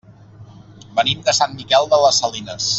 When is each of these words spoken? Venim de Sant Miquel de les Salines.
Venim 0.99 1.21
de 1.29 1.37
Sant 1.41 1.55
Miquel 1.61 1.89
de 1.93 2.01
les 2.07 2.25
Salines. 2.25 2.69